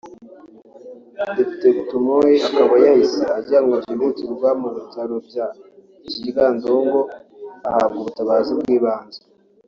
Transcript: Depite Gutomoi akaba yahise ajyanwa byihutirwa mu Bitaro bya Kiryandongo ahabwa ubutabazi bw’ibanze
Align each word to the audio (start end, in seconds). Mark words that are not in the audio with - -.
Depite 1.35 1.67
Gutomoi 1.77 2.35
akaba 2.47 2.73
yahise 2.85 3.21
ajyanwa 3.37 3.75
byihutirwa 3.83 4.49
mu 4.61 4.69
Bitaro 4.75 5.15
bya 5.27 5.47
Kiryandongo 6.07 6.99
ahabwa 7.67 7.97
ubutabazi 8.03 8.51
bw’ibanze 8.59 9.19